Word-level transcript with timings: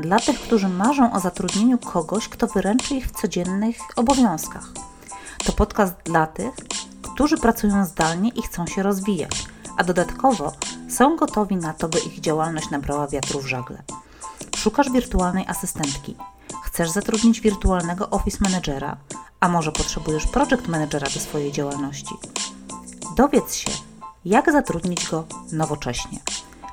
Dla 0.00 0.18
tych, 0.18 0.40
którzy 0.40 0.68
marzą 0.68 1.12
o 1.12 1.20
zatrudnieniu 1.20 1.78
kogoś, 1.78 2.28
kto 2.28 2.46
wyręczy 2.46 2.94
ich 2.94 3.06
w 3.06 3.20
codziennych 3.20 3.76
obowiązkach. 3.96 4.68
To 5.44 5.52
podcast 5.52 5.94
dla 6.04 6.26
tych, 6.26 6.54
którzy 7.02 7.36
pracują 7.36 7.84
zdalnie 7.84 8.30
i 8.30 8.42
chcą 8.42 8.66
się 8.66 8.82
rozwijać, 8.82 9.46
a 9.76 9.84
dodatkowo 9.84 10.52
są 10.88 11.16
gotowi 11.16 11.56
na 11.56 11.74
to, 11.74 11.88
by 11.88 11.98
ich 11.98 12.20
działalność 12.20 12.70
nabrała 12.70 13.08
wiatru 13.08 13.40
w 13.40 13.46
żagle. 13.46 13.82
Szukasz 14.56 14.90
wirtualnej 14.90 15.46
asystentki. 15.46 16.16
Chcesz 16.64 16.90
zatrudnić 16.90 17.40
wirtualnego 17.40 18.10
office 18.10 18.38
managera, 18.40 18.96
a 19.40 19.48
może 19.48 19.72
potrzebujesz 19.72 20.26
project 20.26 20.68
managera 20.68 21.06
do 21.14 21.20
swojej 21.20 21.52
działalności. 21.52 22.14
Dowiedz 23.16 23.54
się, 23.54 23.70
jak 24.24 24.52
zatrudnić 24.52 25.08
go 25.08 25.24
nowocześnie. 25.52 26.18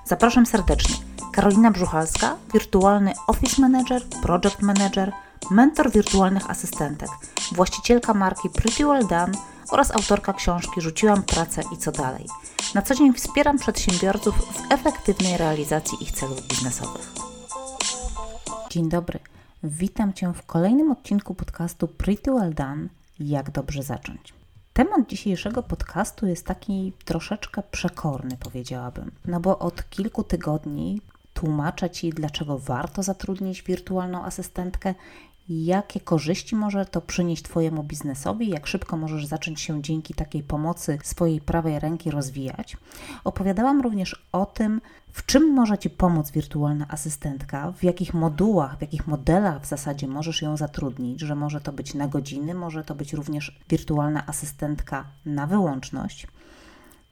Zapraszam 0.05 0.45
serdecznie. 0.45 1.06
Karolina 1.37 1.71
Brzuchalska, 1.71 2.37
wirtualny 2.53 3.13
office 3.27 3.61
manager, 3.61 4.01
project 4.21 4.61
manager, 4.61 5.11
mentor 5.51 5.91
wirtualnych 5.91 6.49
asystentek, 6.49 7.09
właścicielka 7.51 8.13
marki 8.13 8.49
Pretty 8.49 8.85
Well 8.85 9.07
Done 9.07 9.31
oraz 9.69 9.91
autorka 9.91 10.33
książki 10.33 10.81
Rzuciłam 10.81 11.23
pracę 11.23 11.61
i 11.73 11.77
co 11.77 11.91
dalej. 11.91 12.25
Na 12.75 12.81
co 12.81 12.95
dzień 12.95 13.13
wspieram 13.13 13.57
przedsiębiorców 13.57 14.35
w 14.35 14.71
efektywnej 14.71 15.37
realizacji 15.37 16.03
ich 16.03 16.11
celów 16.11 16.47
biznesowych. 16.47 17.13
Dzień 18.69 18.89
dobry. 18.89 19.19
Witam 19.63 20.13
Cię 20.13 20.33
w 20.33 20.45
kolejnym 20.45 20.91
odcinku 20.91 21.33
podcastu 21.35 21.87
Pretty 21.87 22.31
Well 22.31 22.53
Done. 22.53 22.87
Jak 23.19 23.51
dobrze 23.51 23.83
zacząć? 23.83 24.33
Temat 24.73 25.09
dzisiejszego 25.09 25.63
podcastu 25.63 26.27
jest 26.27 26.45
taki 26.45 26.93
troszeczkę 27.05 27.63
przekorny, 27.71 28.37
powiedziałabym, 28.39 29.11
no 29.25 29.39
bo 29.39 29.59
od 29.59 29.89
kilku 29.89 30.23
tygodni 30.23 31.01
tłumaczę 31.37 31.89
Ci, 31.89 32.09
dlaczego 32.09 32.57
warto 32.57 33.03
zatrudnić 33.03 33.63
wirtualną 33.63 34.23
asystentkę, 34.23 34.95
jakie 35.49 35.99
korzyści 35.99 36.55
może 36.55 36.85
to 36.85 37.01
przynieść 37.01 37.43
Twojemu 37.43 37.83
biznesowi, 37.83 38.49
jak 38.49 38.67
szybko 38.67 38.97
możesz 38.97 39.25
zacząć 39.25 39.61
się 39.61 39.81
dzięki 39.81 40.13
takiej 40.13 40.43
pomocy 40.43 40.99
swojej 41.03 41.41
prawej 41.41 41.79
ręki 41.79 42.11
rozwijać. 42.11 42.77
Opowiadałam 43.23 43.81
również 43.81 44.27
o 44.31 44.45
tym, 44.45 44.81
w 45.11 45.25
czym 45.25 45.53
może 45.53 45.77
Ci 45.77 45.89
pomóc 45.89 46.31
wirtualna 46.31 46.85
asystentka, 46.89 47.71
w 47.71 47.83
jakich 47.83 48.13
modułach, 48.13 48.77
w 48.77 48.81
jakich 48.81 49.07
modelach 49.07 49.61
w 49.61 49.65
zasadzie 49.65 50.07
możesz 50.07 50.41
ją 50.41 50.57
zatrudnić, 50.57 51.21
że 51.21 51.35
może 51.35 51.61
to 51.61 51.73
być 51.73 51.93
na 51.93 52.07
godziny, 52.07 52.53
może 52.53 52.83
to 52.83 52.95
być 52.95 53.13
również 53.13 53.59
wirtualna 53.69 54.27
asystentka 54.27 55.05
na 55.25 55.47
wyłączność. 55.47 56.27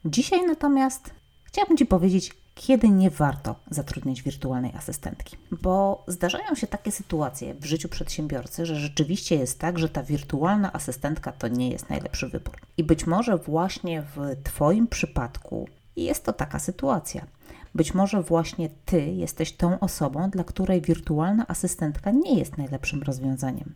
Dzisiaj 0.04 0.46
natomiast 0.46 1.10
chciałabym 1.44 1.76
Ci 1.76 1.86
powiedzieć, 1.86 2.45
kiedy 2.58 2.88
nie 2.88 3.10
warto 3.10 3.54
zatrudniać 3.70 4.22
wirtualnej 4.22 4.72
asystentki. 4.76 5.36
Bo 5.62 6.04
zdarzają 6.06 6.54
się 6.54 6.66
takie 6.66 6.92
sytuacje 6.92 7.54
w 7.54 7.64
życiu 7.64 7.88
przedsiębiorcy, 7.88 8.66
że 8.66 8.76
rzeczywiście 8.76 9.36
jest 9.36 9.58
tak, 9.58 9.78
że 9.78 9.88
ta 9.88 10.02
wirtualna 10.02 10.72
asystentka 10.72 11.32
to 11.32 11.48
nie 11.48 11.70
jest 11.70 11.90
najlepszy 11.90 12.28
wybór. 12.28 12.54
I 12.76 12.84
być 12.84 13.06
może 13.06 13.38
właśnie 13.38 14.02
w 14.02 14.42
Twoim 14.44 14.86
przypadku 14.86 15.68
jest 15.96 16.24
to 16.24 16.32
taka 16.32 16.58
sytuacja. 16.58 17.26
Być 17.74 17.94
może 17.94 18.22
właśnie 18.22 18.70
Ty 18.84 19.06
jesteś 19.06 19.52
tą 19.52 19.80
osobą, 19.80 20.30
dla 20.30 20.44
której 20.44 20.80
wirtualna 20.80 21.46
asystentka 21.48 22.10
nie 22.10 22.38
jest 22.38 22.58
najlepszym 22.58 23.02
rozwiązaniem. 23.02 23.74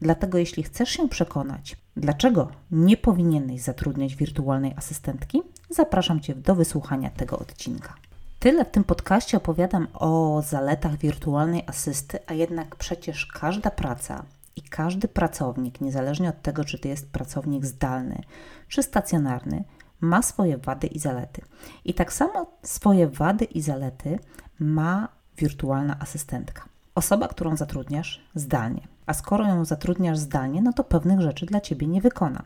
Dlatego, 0.00 0.38
jeśli 0.38 0.62
chcesz 0.62 0.88
się 0.88 1.08
przekonać, 1.08 1.76
dlaczego 1.96 2.48
nie 2.70 2.96
powinieneś 2.96 3.60
zatrudniać 3.62 4.16
wirtualnej 4.16 4.72
asystentki, 4.76 5.42
zapraszam 5.70 6.20
Cię 6.20 6.34
do 6.34 6.54
wysłuchania 6.54 7.10
tego 7.10 7.38
odcinka. 7.38 7.94
Tyle 8.38 8.64
w 8.64 8.70
tym 8.70 8.84
podcaście 8.84 9.36
opowiadam 9.36 9.88
o 9.94 10.42
zaletach 10.42 10.96
wirtualnej 10.96 11.64
asysty, 11.66 12.18
a 12.26 12.34
jednak 12.34 12.76
przecież 12.76 13.26
każda 13.26 13.70
praca 13.70 14.24
i 14.56 14.62
każdy 14.62 15.08
pracownik, 15.08 15.80
niezależnie 15.80 16.28
od 16.28 16.42
tego, 16.42 16.64
czy 16.64 16.78
to 16.78 16.88
jest 16.88 17.10
pracownik 17.10 17.66
zdalny 17.66 18.22
czy 18.68 18.82
stacjonarny, 18.82 19.64
ma 20.00 20.22
swoje 20.22 20.58
wady 20.58 20.86
i 20.86 20.98
zalety. 20.98 21.42
I 21.84 21.94
tak 21.94 22.12
samo 22.12 22.46
swoje 22.62 23.08
wady 23.08 23.44
i 23.44 23.62
zalety 23.62 24.18
ma 24.58 25.08
wirtualna 25.36 25.96
asystentka. 26.00 26.64
Osoba, 26.94 27.28
którą 27.28 27.56
zatrudniasz 27.56 28.24
zdalnie. 28.34 28.88
A 29.06 29.14
skoro 29.14 29.46
ją 29.46 29.64
zatrudniasz 29.64 30.18
zdalnie, 30.18 30.62
no 30.62 30.72
to 30.72 30.84
pewnych 30.84 31.20
rzeczy 31.20 31.46
dla 31.46 31.60
ciebie 31.60 31.86
nie 31.86 32.00
wykona. 32.00 32.42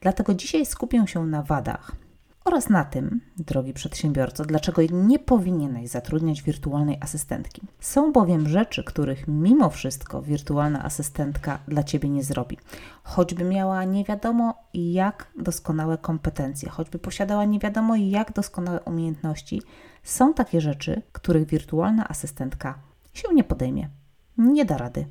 Dlatego 0.00 0.34
dzisiaj 0.34 0.66
skupię 0.66 1.06
się 1.06 1.26
na 1.26 1.42
wadach, 1.42 1.92
oraz 2.46 2.68
na 2.68 2.84
tym, 2.84 3.20
drogi 3.36 3.72
przedsiębiorco, 3.72 4.44
dlaczego 4.44 4.82
nie 4.92 5.18
powinieneś 5.18 5.88
zatrudniać 5.88 6.42
wirtualnej 6.42 6.98
asystentki. 7.00 7.62
Są 7.80 8.12
bowiem 8.12 8.48
rzeczy, 8.48 8.84
których 8.84 9.28
mimo 9.28 9.70
wszystko 9.70 10.22
wirtualna 10.22 10.84
asystentka 10.84 11.58
dla 11.68 11.82
Ciebie 11.82 12.08
nie 12.08 12.22
zrobi. 12.22 12.58
Choćby 13.02 13.44
miała 13.44 13.84
nie 13.84 14.04
wiadomo 14.04 14.54
jak 14.74 15.32
doskonałe 15.38 15.98
kompetencje, 15.98 16.68
choćby 16.68 16.98
posiadała 16.98 17.44
nie 17.44 17.58
wiadomo 17.58 17.96
jak 17.96 18.32
doskonałe 18.32 18.80
umiejętności, 18.80 19.62
są 20.02 20.34
takie 20.34 20.60
rzeczy, 20.60 21.02
których 21.12 21.46
wirtualna 21.46 22.08
asystentka 22.08 22.78
się 23.12 23.34
nie 23.34 23.44
podejmie. 23.44 23.88
Nie 24.38 24.64
da 24.64 24.76
rady. 24.76 25.06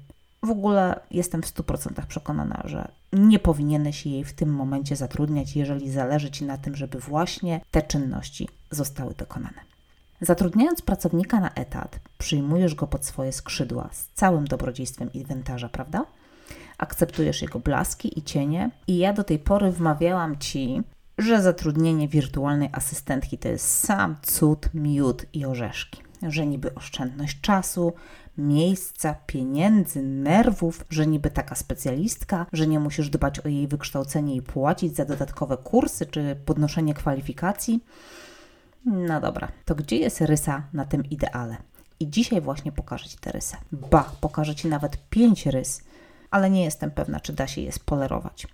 W 0.45 0.49
ogóle 0.49 0.99
jestem 1.11 1.41
w 1.41 1.53
100% 1.53 2.05
przekonana, 2.05 2.61
że 2.65 2.91
nie 3.13 3.39
powinieneś 3.39 4.05
jej 4.05 4.23
w 4.23 4.33
tym 4.33 4.49
momencie 4.53 4.95
zatrudniać, 4.95 5.55
jeżeli 5.55 5.91
zależy 5.91 6.31
Ci 6.31 6.45
na 6.45 6.57
tym, 6.57 6.75
żeby 6.75 6.99
właśnie 6.99 7.61
te 7.71 7.81
czynności 7.81 8.49
zostały 8.71 9.13
dokonane. 9.13 9.61
Zatrudniając 10.21 10.81
pracownika 10.81 11.39
na 11.39 11.53
etat, 11.53 11.99
przyjmujesz 12.17 12.75
go 12.75 12.87
pod 12.87 13.05
swoje 13.05 13.31
skrzydła 13.31 13.89
z 13.91 14.09
całym 14.13 14.47
dobrodziejstwem 14.47 15.13
inwentarza, 15.13 15.69
prawda? 15.69 16.05
Akceptujesz 16.77 17.41
jego 17.41 17.59
blaski 17.59 18.19
i 18.19 18.23
cienie, 18.23 18.69
i 18.87 18.97
ja 18.97 19.13
do 19.13 19.23
tej 19.23 19.39
pory 19.39 19.71
wmawiałam 19.71 20.37
Ci, 20.37 20.81
że 21.17 21.41
zatrudnienie 21.41 22.07
wirtualnej 22.07 22.69
asystentki 22.71 23.37
to 23.37 23.47
jest 23.47 23.79
sam 23.79 24.15
cud, 24.21 24.69
miód 24.73 25.25
i 25.33 25.45
orzeszki. 25.45 26.01
Że 26.27 26.45
niby 26.45 26.75
oszczędność 26.75 27.41
czasu, 27.41 27.93
miejsca, 28.37 29.15
pieniędzy, 29.27 30.01
nerwów, 30.01 30.85
że 30.89 31.07
niby 31.07 31.31
taka 31.31 31.55
specjalistka, 31.55 32.45
że 32.53 32.67
nie 32.67 32.79
musisz 32.79 33.09
dbać 33.09 33.39
o 33.39 33.47
jej 33.47 33.67
wykształcenie 33.67 34.35
i 34.35 34.41
płacić 34.41 34.95
za 34.95 35.05
dodatkowe 35.05 35.57
kursy 35.57 36.05
czy 36.05 36.35
podnoszenie 36.45 36.93
kwalifikacji. 36.93 37.83
No 38.85 39.21
dobra, 39.21 39.47
to 39.65 39.75
gdzie 39.75 39.97
jest 39.97 40.21
rysa 40.21 40.63
na 40.73 40.85
tym 40.85 41.05
ideale? 41.05 41.57
I 41.99 42.09
dzisiaj 42.09 42.41
właśnie 42.41 42.71
pokażę 42.71 43.09
Ci 43.09 43.17
te 43.17 43.31
rysy. 43.31 43.57
Ba, 43.71 44.11
pokażę 44.21 44.55
Ci 44.55 44.67
nawet 44.67 45.09
pięć 45.09 45.45
rys, 45.45 45.81
ale 46.31 46.49
nie 46.49 46.63
jestem 46.63 46.91
pewna, 46.91 47.19
czy 47.19 47.33
da 47.33 47.47
się 47.47 47.61
je 47.61 47.71
spolerować. 47.71 48.47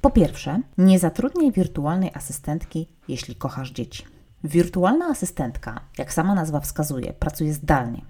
Po 0.00 0.10
pierwsze, 0.10 0.60
nie 0.78 0.98
zatrudniaj 0.98 1.52
wirtualnej 1.52 2.10
asystentki, 2.14 2.88
jeśli 3.08 3.34
kochasz 3.34 3.70
dzieci. 3.70 4.04
Wirtualna 4.44 5.06
asystentka, 5.06 5.80
jak 5.98 6.12
sama 6.12 6.34
nazwa 6.34 6.60
wskazuje, 6.60 7.12
pracuje 7.12 7.54
zdalnie, 7.54 8.02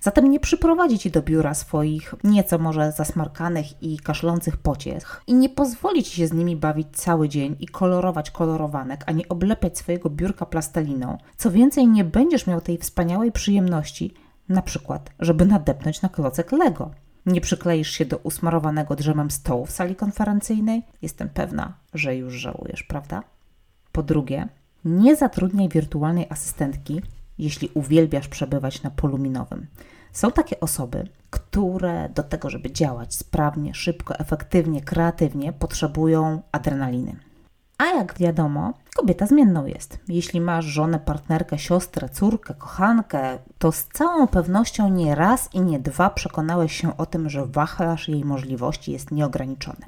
Zatem 0.00 0.30
nie 0.30 0.40
przyprowadzi 0.40 0.98
ci 0.98 1.10
do 1.10 1.22
biura 1.22 1.54
swoich 1.54 2.14
nieco 2.24 2.58
może 2.58 2.92
zasmarkanych 2.92 3.82
i 3.82 3.98
kaszlących 3.98 4.56
pociech 4.56 5.22
i 5.26 5.34
nie 5.34 5.48
pozwoli 5.48 6.02
ci 6.04 6.16
się 6.16 6.26
z 6.26 6.32
nimi 6.32 6.56
bawić 6.56 6.88
cały 6.92 7.28
dzień 7.28 7.56
i 7.60 7.66
kolorować 7.66 8.30
kolorowanek, 8.30 9.04
ani 9.06 9.28
oblepiać 9.28 9.78
swojego 9.78 10.10
biurka 10.10 10.46
plasteliną. 10.46 11.18
Co 11.36 11.50
więcej, 11.50 11.88
nie 11.88 12.04
będziesz 12.04 12.46
miał 12.46 12.60
tej 12.60 12.78
wspaniałej 12.78 13.32
przyjemności, 13.32 14.14
na 14.48 14.62
przykład, 14.62 15.10
żeby 15.18 15.46
nadepnąć 15.46 16.02
na 16.02 16.08
klocek 16.08 16.52
Lego. 16.52 16.90
Nie 17.26 17.40
przykleisz 17.40 17.90
się 17.90 18.04
do 18.04 18.16
usmarowanego 18.16 18.96
drzemem 18.96 19.30
stołu 19.30 19.66
w 19.66 19.70
sali 19.70 19.96
konferencyjnej? 19.96 20.82
Jestem 21.02 21.28
pewna, 21.28 21.72
że 21.94 22.16
już 22.16 22.34
żałujesz, 22.34 22.82
prawda? 22.82 23.22
Po 23.92 24.02
drugie, 24.02 24.48
nie 24.84 25.16
zatrudniaj 25.16 25.68
wirtualnej 25.68 26.26
asystentki, 26.30 27.02
jeśli 27.38 27.70
uwielbiasz 27.74 28.28
przebywać 28.28 28.82
na 28.82 28.90
polu 28.90 29.18
minowym. 29.18 29.66
Są 30.12 30.32
takie 30.32 30.60
osoby, 30.60 31.08
które 31.30 32.08
do 32.08 32.22
tego, 32.22 32.50
żeby 32.50 32.72
działać 32.72 33.14
sprawnie, 33.14 33.74
szybko, 33.74 34.18
efektywnie, 34.18 34.80
kreatywnie, 34.80 35.52
potrzebują 35.52 36.42
adrenaliny. 36.52 37.16
A 37.78 37.84
jak 37.84 38.18
wiadomo, 38.18 38.72
kobieta 38.96 39.26
zmienną 39.26 39.66
jest. 39.66 39.98
Jeśli 40.08 40.40
masz 40.40 40.64
żonę, 40.64 41.00
partnerkę, 41.00 41.58
siostrę, 41.58 42.08
córkę, 42.08 42.54
kochankę, 42.54 43.38
to 43.58 43.72
z 43.72 43.84
całą 43.84 44.26
pewnością 44.26 44.88
nie 44.88 45.14
raz 45.14 45.54
i 45.54 45.60
nie 45.60 45.80
dwa 45.80 46.10
przekonałeś 46.10 46.72
się 46.72 46.96
o 46.96 47.06
tym, 47.06 47.30
że 47.30 47.46
wachlarz 47.46 48.08
jej 48.08 48.24
możliwości 48.24 48.92
jest 48.92 49.10
nieograniczony. 49.10 49.86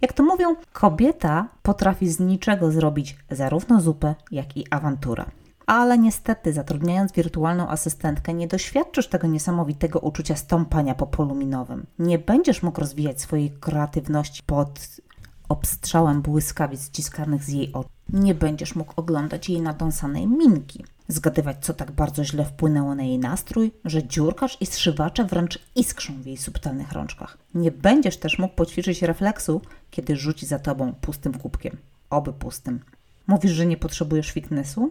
Jak 0.00 0.12
to 0.12 0.22
mówią, 0.22 0.56
kobieta 0.72 1.48
potrafi 1.62 2.08
z 2.08 2.20
niczego 2.20 2.70
zrobić 2.70 3.16
zarówno 3.30 3.80
zupę, 3.80 4.14
jak 4.30 4.56
i 4.56 4.66
awanturę. 4.70 5.24
Ale 5.66 5.98
niestety, 5.98 6.52
zatrudniając 6.52 7.12
wirtualną 7.12 7.68
asystentkę, 7.68 8.34
nie 8.34 8.48
doświadczysz 8.48 9.08
tego 9.08 9.26
niesamowitego 9.26 9.98
uczucia 9.98 10.36
stąpania 10.36 10.94
po 10.94 11.06
polu 11.06 11.34
minowym. 11.34 11.86
Nie 11.98 12.18
będziesz 12.18 12.62
mógł 12.62 12.80
rozwijać 12.80 13.20
swojej 13.20 13.50
kreatywności 13.50 14.42
pod 14.46 15.00
obstrzałem 15.48 16.22
błyskawic 16.22 16.86
ściskanych 16.86 17.44
z 17.44 17.48
jej 17.48 17.72
oczu. 17.72 17.88
Nie 18.08 18.34
będziesz 18.34 18.74
mógł 18.74 18.92
oglądać 18.96 19.48
jej 19.48 19.60
nadąsanej 19.60 20.26
minki, 20.26 20.84
zgadywać, 21.08 21.56
co 21.60 21.74
tak 21.74 21.90
bardzo 21.90 22.24
źle 22.24 22.44
wpłynęło 22.44 22.94
na 22.94 23.02
jej 23.02 23.18
nastrój, 23.18 23.72
że 23.84 24.04
dziurkarz 24.04 24.56
i 24.60 24.66
strzywacze 24.66 25.24
wręcz 25.24 25.58
iskrzą 25.74 26.22
w 26.22 26.26
jej 26.26 26.36
subtelnych 26.36 26.92
rączkach. 26.92 27.38
Nie 27.54 27.70
będziesz 27.70 28.16
też 28.16 28.38
mógł 28.38 28.54
poćwiczyć 28.54 29.02
refleksu, 29.02 29.60
kiedy 29.90 30.16
rzuci 30.16 30.46
za 30.46 30.58
tobą 30.58 30.92
pustym 31.00 31.34
kubkiem. 31.38 31.76
Oby 32.10 32.32
pustym. 32.32 32.80
Mówisz, 33.26 33.52
że 33.52 33.66
nie 33.66 33.76
potrzebujesz 33.76 34.30
fitnessu? 34.30 34.90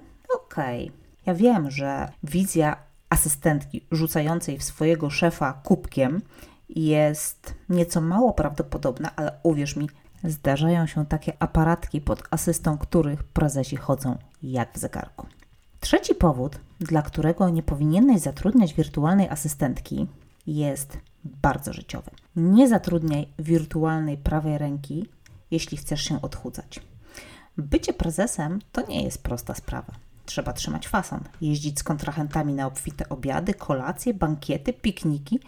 Okay. 0.56 0.92
Ja 1.25 1.34
wiem, 1.34 1.72
że 1.72 2.12
wizja 2.24 2.78
asystentki 3.10 3.86
rzucającej 3.92 4.57
w 4.57 4.63
swojego 4.63 5.10
szefa 5.10 5.54
kubkiem 5.54 6.22
jest 6.69 7.54
nieco 7.69 8.02
mało 8.02 8.34
prawdopodobna, 8.34 9.16
ale 9.16 9.40
uwierz 9.44 9.75
mi, 9.75 9.90
Zdarzają 10.28 10.88
się 10.88 11.06
takie 11.06 11.34
aparatki 11.40 12.02
pod 12.02 12.24
asystą 12.31 12.78
których 12.78 13.24
prezesi 13.24 13.75
chodzą 13.75 14.18
jak 14.44 14.74
w 14.74 14.78
zegarku. 14.78 15.28
Trzeci 15.80 16.16
powód, 16.16 16.60
dla 16.80 17.01
którego 17.01 17.50
nie 17.50 17.63
powinieneś 17.63 18.22
zatrudniać 18.22 18.74
wirtualnej 18.74 19.30
asystentki, 19.30 20.08
jest 20.48 20.98
bardzo 21.24 21.74
życiowy. 21.74 22.12
Nie 22.36 22.68
zatrudniaj 22.68 23.28
wirtualnej 23.40 24.18
prawej 24.18 24.58
ręki, 24.58 25.10
jeśli 25.51 25.78
chcesz 25.78 26.01
się 26.01 26.22
odchudzać. 26.22 26.80
Bycie 27.58 27.94
prezesem 27.94 28.60
to 28.72 28.88
nie 28.88 29.04
jest 29.04 29.24
prosta 29.24 29.56
sprawa. 29.56 29.94
Trzeba 30.25 30.54
trzymać 30.54 30.88
fason, 30.88 31.19
jeździć 31.42 31.80
z 31.80 31.83
kontrahentami 31.83 32.54
na 32.54 32.68
obfite 32.68 33.10
obiady, 33.10 33.54
kolacje, 33.54 34.13
bankiety, 34.13 34.74
pikniki, 34.74 35.39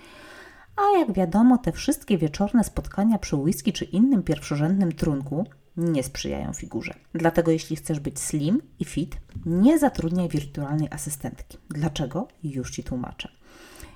a 0.76 1.00
jak 1.00 1.14
wiadomo, 1.14 1.58
te 1.58 1.72
wszystkie 1.72 2.18
wieczorne 2.18 2.64
spotkania 2.64 3.18
przy 3.18 3.36
whisky 3.36 3.74
czy 3.74 3.86
innym 3.86 4.24
pierwszorzędnym 4.24 4.92
trunku 4.92 5.46
nie 5.78 6.04
sprzyjają 6.04 6.54
figurze. 6.54 6.94
Dlatego 7.14 7.52
jeśli 7.52 7.76
chcesz 7.76 8.00
być 8.00 8.20
slim 8.20 8.62
i 8.80 8.86
fit, 8.86 9.18
nie 9.46 9.80
zatrudniaj 9.80 10.30
wirtualnej 10.30 10.88
asystentki. 10.92 11.58
Dlaczego? 11.70 12.28
Już 12.44 12.72
Ci 12.72 12.84
tłumaczę. 12.84 13.30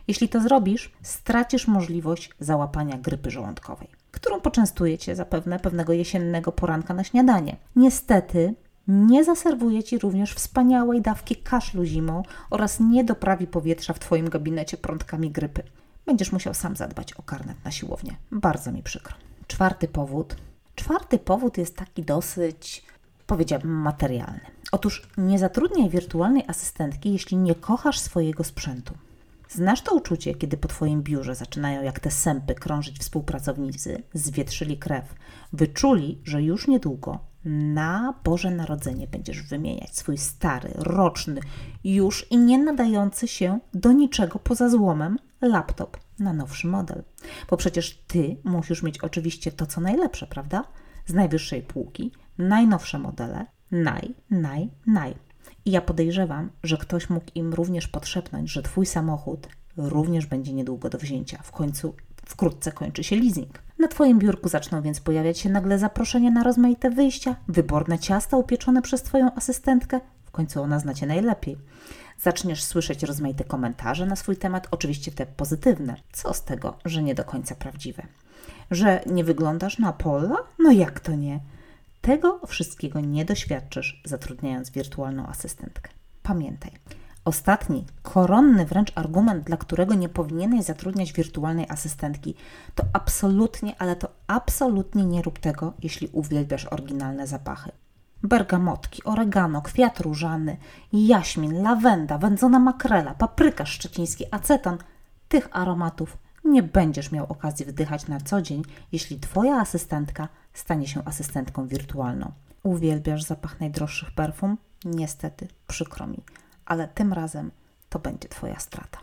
Jeśli 0.08 0.30
to 0.30 0.42
zrobisz, 0.42 0.92
stracisz 1.02 1.68
możliwość 1.68 2.30
załapania 2.40 2.98
grypy 2.98 3.32
żołądkowej, 3.32 3.88
którą 4.12 4.42
poczęstuje 4.42 4.98
Cię 4.98 5.16
zapewne 5.16 5.60
pewnego 5.60 5.94
jesiennego 5.94 6.52
poranka 6.52 6.94
na 6.94 7.04
śniadanie. 7.04 7.58
Niestety, 7.76 8.56
nie 8.88 9.24
zaserwuje 9.24 9.84
Ci 9.84 10.00
również 10.00 10.34
wspaniałej 10.34 11.02
dawki 11.02 11.36
kaszlu 11.36 11.86
zimą 11.86 12.24
oraz 12.50 12.80
nie 12.80 13.04
doprawi 13.04 13.48
powietrza 13.48 13.94
w 13.94 14.00
Twoim 14.00 14.30
gabinecie 14.30 14.78
prądkami 14.78 15.32
grypy 15.32 15.64
będziesz 16.06 16.32
musiał 16.32 16.54
sam 16.54 16.76
zadbać 16.76 17.14
o 17.14 17.22
karnet 17.22 17.66
na 17.66 17.72
siłownię. 17.72 18.16
Bardzo 18.32 18.72
mi 18.72 18.84
przykro. 18.84 19.16
Czwarty 19.48 19.88
powód. 19.88 20.36
Czwarty 20.76 21.20
powód 21.20 21.58
jest 21.58 21.76
taki 21.76 22.04
dosyć, 22.04 22.86
powiedziałabym, 23.28 23.72
materialny. 23.72 24.42
Otóż 24.72 25.08
nie 25.18 25.40
zatrudniaj 25.40 25.90
wirtualnej 25.90 26.44
asystentki, 26.48 27.12
jeśli 27.12 27.38
nie 27.38 27.56
kochasz 27.56 28.00
swojego 28.00 28.44
sprzętu. 28.44 28.94
Znasz 29.50 29.82
to 29.82 29.96
uczucie, 29.96 30.36
kiedy 30.36 30.58
po 30.58 30.68
Twoim 30.68 31.04
biurze 31.04 31.36
zaczynają 31.36 31.84
jak 31.84 32.00
te 32.00 32.12
sępy 32.12 32.56
krążyć 32.56 33.00
współpracownicy, 33.00 34.04
zwietrzyli 34.14 34.78
krew, 34.78 35.16
wyczuli, 35.54 36.22
że 36.24 36.44
już 36.44 36.68
niedługo 36.68 37.20
na 37.46 38.14
Boże 38.24 38.52
Narodzenie 38.52 39.08
będziesz 39.08 39.42
wymieniać 39.42 39.98
swój 39.98 40.18
stary, 40.18 40.72
roczny, 40.76 41.42
już 41.84 42.32
i 42.32 42.38
nie 42.38 42.58
nadający 42.58 43.28
się 43.28 43.60
do 43.74 43.92
niczego 43.92 44.40
poza 44.40 44.70
złomem 44.70 45.18
laptop 45.42 45.98
na 46.20 46.34
nowszy 46.34 46.68
model. 46.68 47.04
Bo 47.50 47.58
przecież 47.58 48.04
Ty 48.08 48.38
musisz 48.44 48.84
mieć 48.84 49.00
oczywiście 49.00 49.52
to, 49.52 49.66
co 49.66 49.82
najlepsze, 49.82 50.28
prawda? 50.28 50.64
Z 51.06 51.14
najwyższej 51.14 51.62
półki, 51.62 52.12
najnowsze 52.38 53.00
modele, 53.00 53.46
naj, 53.72 54.16
naj, 54.30 54.70
naj. 54.86 55.16
I 55.66 55.72
ja 55.72 55.82
podejrzewam, 55.82 56.50
że 56.64 56.78
ktoś 56.78 57.10
mógł 57.10 57.32
im 57.36 57.54
również 57.54 57.88
podszepnąć, 57.88 58.52
że 58.52 58.62
Twój 58.62 58.86
samochód 58.86 59.48
również 59.78 60.26
będzie 60.26 60.54
niedługo 60.54 60.90
do 60.90 60.98
wzięcia. 60.98 61.42
W 61.44 61.52
końcu 61.52 61.96
wkrótce 62.26 62.72
kończy 62.72 63.04
się 63.04 63.16
leasing. 63.16 63.60
Na 63.82 63.88
Twoim 63.88 64.20
biurku 64.20 64.50
zaczną 64.50 64.82
więc 64.82 65.00
pojawiać 65.00 65.40
się 65.40 65.50
nagle 65.50 65.80
zaproszenia 65.80 66.32
na 66.32 66.44
rozmaite 66.44 66.90
wyjścia, 66.90 67.36
wyborne 67.48 68.00
ciasta 68.00 68.38
upieczone 68.38 68.82
przez 68.82 69.04
Twoją 69.04 69.36
asystentkę. 69.36 70.00
W 70.26 70.32
końcu 70.32 70.62
ona 70.62 70.80
znacie 70.80 71.08
najlepiej. 71.08 71.58
Zaczniesz 72.20 72.64
słyszeć 72.64 73.04
rozmaite 73.04 73.44
komentarze 73.44 74.06
na 74.06 74.16
swój 74.16 74.38
temat, 74.38 74.68
oczywiście 74.72 75.12
te 75.12 75.26
pozytywne. 75.26 75.96
Co 76.12 76.34
z 76.34 76.44
tego, 76.44 76.78
że 76.86 77.04
nie 77.04 77.16
do 77.16 77.24
końca 77.24 77.56
prawdziwe? 77.56 78.04
Że 78.72 79.02
nie 79.06 79.24
wyglądasz 79.24 79.80
na 79.80 79.94
Pola? 79.94 80.38
No 80.60 80.72
jak 80.72 81.00
to 81.00 81.16
nie? 81.16 81.40
Tego 82.02 82.42
wszystkiego 82.48 83.00
nie 83.00 83.26
doświadczysz, 83.26 84.02
zatrudniając 84.06 84.70
wirtualną 84.70 85.28
asystentkę. 85.28 85.92
Pamiętaj, 86.24 86.72
Ostatni, 87.26 87.86
koronny 88.02 88.66
wręcz 88.66 88.92
argument, 88.96 89.44
dla 89.44 89.58
którego 89.58 89.94
nie 89.94 90.10
powinieneś 90.10 90.66
zatrudniać 90.66 91.14
wirtualnej 91.14 91.66
asystentki, 91.70 92.36
to 92.76 92.84
absolutnie, 92.94 93.76
ale 93.80 93.96
to 93.96 94.10
absolutnie 94.28 95.06
nie 95.06 95.22
rób 95.22 95.40
tego, 95.40 95.74
jeśli 95.84 96.08
uwielbiasz 96.08 96.66
oryginalne 96.66 97.28
zapachy. 97.28 97.72
Bergamotki, 98.24 99.04
oregano, 99.04 99.62
kwiat 99.62 100.00
różany, 100.00 100.58
jaśmin, 100.94 101.64
lawenda, 101.64 102.18
wędzona 102.18 102.60
makrela, 102.60 103.14
papryka 103.14 103.66
szczeciński, 103.66 104.26
aceton 104.32 104.78
tych 105.30 105.50
aromatów 105.52 106.18
nie 106.44 106.64
będziesz 106.64 107.12
miał 107.12 107.26
okazji 107.30 107.66
wdychać 107.66 108.08
na 108.08 108.20
co 108.20 108.42
dzień, 108.42 108.64
jeśli 108.92 109.20
Twoja 109.20 109.56
asystentka 109.56 110.28
stanie 110.54 110.88
się 110.88 111.06
asystentką 111.06 111.68
wirtualną. 111.68 112.32
Uwielbiasz 112.64 113.24
zapach 113.24 113.60
najdroższych 113.60 114.12
perfum? 114.12 114.58
Niestety, 114.86 115.48
przykro 115.68 116.08
mi 116.08 116.24
ale 116.72 116.88
tym 116.88 117.14
razem 117.14 117.52
to 117.90 118.00
będzie 118.00 118.30
Twoja 118.30 118.60
strata. 118.60 119.00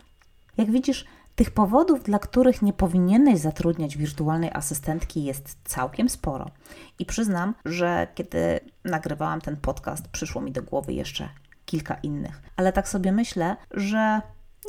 Jak 0.57 0.71
widzisz, 0.71 1.05
tych 1.35 1.51
powodów, 1.51 2.03
dla 2.03 2.19
których 2.19 2.61
nie 2.61 2.73
powinieneś 2.73 3.39
zatrudniać 3.39 3.97
wirtualnej 3.97 4.49
asystentki, 4.53 5.23
jest 5.23 5.57
całkiem 5.63 6.09
sporo. 6.09 6.51
I 6.99 7.05
przyznam, 7.05 7.55
że 7.65 8.07
kiedy 8.15 8.59
nagrywałam 8.85 9.41
ten 9.41 9.57
podcast, 9.57 10.07
przyszło 10.07 10.41
mi 10.41 10.51
do 10.51 10.63
głowy 10.63 10.93
jeszcze 10.93 11.29
kilka 11.65 11.95
innych. 12.03 12.41
Ale 12.55 12.73
tak 12.73 12.89
sobie 12.89 13.11
myślę, 13.11 13.57
że 13.71 14.21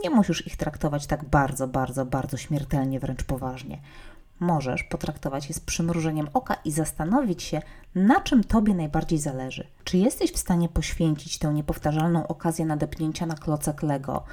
nie 0.04 0.10
musisz 0.10 0.46
ich 0.46 0.56
traktować 0.56 1.06
tak 1.06 1.24
bardzo, 1.24 1.68
bardzo, 1.68 2.06
bardzo 2.06 2.36
śmiertelnie, 2.36 3.00
wręcz 3.00 3.24
poważnie 3.24 3.80
możesz 4.40 4.84
potraktować 4.84 5.48
je 5.48 5.54
z 5.54 5.60
przymrużeniem 5.60 6.28
oka 6.34 6.56
i 6.64 6.72
zastanowić 6.72 7.42
się, 7.42 7.62
na 7.94 8.20
czym 8.20 8.44
Tobie 8.44 8.74
najbardziej 8.74 9.18
zależy. 9.18 9.66
Czy 9.84 9.98
jesteś 9.98 10.32
w 10.32 10.38
stanie 10.38 10.68
poświęcić 10.68 11.38
tę 11.38 11.52
niepowtarzalną 11.54 12.26
okazję 12.26 12.66
nadepnięcia 12.66 13.26
na 13.26 13.34
klocek 13.34 13.82
Lego 13.82 14.24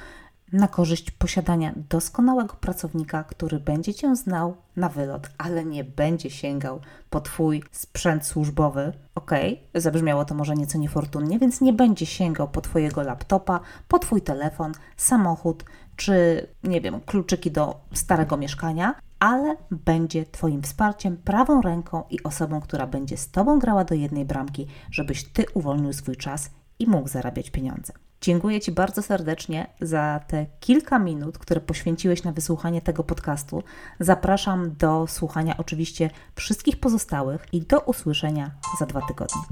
na 0.52 0.68
korzyść 0.68 1.10
posiadania 1.10 1.72
doskonałego 1.90 2.54
pracownika, 2.54 3.24
który 3.24 3.60
będzie 3.60 3.94
Cię 3.94 4.16
znał 4.16 4.56
na 4.76 4.88
wylot, 4.88 5.30
ale 5.38 5.64
nie 5.64 5.84
będzie 5.84 6.30
sięgał 6.30 6.80
po 7.10 7.20
Twój 7.20 7.62
sprzęt 7.72 8.26
służbowy. 8.26 8.92
Ok, 9.14 9.30
zabrzmiało 9.74 10.24
to 10.24 10.34
może 10.34 10.54
nieco 10.54 10.78
niefortunnie, 10.78 11.38
więc 11.38 11.60
nie 11.60 11.72
będzie 11.72 12.06
sięgał 12.06 12.48
po 12.48 12.60
Twojego 12.60 13.02
laptopa, 13.02 13.60
po 13.88 13.98
Twój 13.98 14.22
telefon, 14.22 14.72
samochód 14.96 15.64
czy 15.96 16.46
nie 16.64 16.80
wiem, 16.80 17.00
kluczyki 17.00 17.50
do 17.50 17.80
starego 17.92 18.36
mieszkania, 18.36 18.94
ale 19.18 19.56
będzie 19.70 20.26
Twoim 20.26 20.62
wsparciem, 20.62 21.16
prawą 21.16 21.62
ręką 21.62 22.02
i 22.10 22.22
osobą, 22.22 22.60
która 22.60 22.86
będzie 22.86 23.16
z 23.16 23.30
Tobą 23.30 23.58
grała 23.58 23.84
do 23.84 23.94
jednej 23.94 24.24
bramki, 24.24 24.66
żebyś 24.90 25.24
Ty 25.24 25.44
uwolnił 25.54 25.92
swój 25.92 26.16
czas 26.16 26.50
i 26.78 26.86
mógł 26.86 27.08
zarabiać 27.08 27.50
pieniądze. 27.50 27.92
Dziękuję 28.20 28.60
Ci 28.60 28.72
bardzo 28.72 29.02
serdecznie 29.02 29.66
za 29.80 30.20
te 30.28 30.46
kilka 30.60 30.98
minut, 30.98 31.38
które 31.38 31.60
poświęciłeś 31.60 32.22
na 32.22 32.32
wysłuchanie 32.32 32.82
tego 32.82 33.04
podcastu. 33.04 33.62
Zapraszam 34.00 34.76
do 34.76 35.06
słuchania 35.06 35.56
oczywiście 35.56 36.10
wszystkich 36.34 36.80
pozostałych 36.80 37.46
i 37.52 37.62
do 37.62 37.80
usłyszenia 37.80 38.50
za 38.78 38.86
dwa 38.86 39.00
tygodnie. 39.08 39.42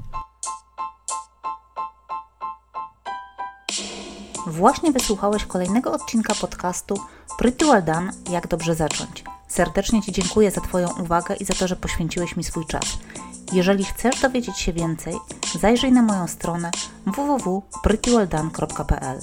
Właśnie 4.47 4.91
wysłuchałeś 4.91 5.45
kolejnego 5.45 5.91
odcinka 5.91 6.35
podcastu 6.35 6.95
Well 7.61 7.83
Done– 7.83 8.11
Jak 8.35 8.47
dobrze 8.47 8.75
zacząć. 8.75 9.23
Serdecznie 9.47 10.01
Ci 10.01 10.11
dziękuję 10.11 10.51
za 10.51 10.61
Twoją 10.61 10.87
uwagę 11.01 11.35
i 11.35 11.45
za 11.45 11.53
to, 11.53 11.67
że 11.67 11.75
poświęciłeś 11.75 12.35
mi 12.35 12.43
swój 12.43 12.65
czas. 12.65 12.97
Jeżeli 13.53 13.83
chcesz 13.83 14.21
dowiedzieć 14.21 14.59
się 14.59 14.73
więcej, 14.73 15.15
zajrzyj 15.59 15.91
na 15.91 16.01
moją 16.01 16.27
stronę 16.27 16.71
www.prettywelldone.pl. 17.05 19.19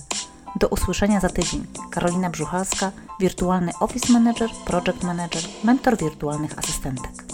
Do 0.56 0.68
usłyszenia 0.68 1.20
za 1.20 1.28
tydzień. 1.28 1.66
Karolina 1.90 2.30
Brzuchalska, 2.30 2.92
wirtualny 3.20 3.72
Office 3.80 4.12
Manager, 4.12 4.50
Project 4.66 5.02
Manager, 5.02 5.42
mentor 5.64 5.96
wirtualnych 5.96 6.58
asystentek. 6.58 7.33